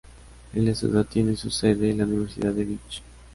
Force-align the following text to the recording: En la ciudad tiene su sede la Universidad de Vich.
En 0.55 0.65
la 0.65 0.73
ciudad 0.73 1.05
tiene 1.05 1.35
su 1.37 1.51
sede 1.51 1.93
la 1.93 2.05
Universidad 2.05 2.53
de 2.53 2.65
Vich. 2.65 3.03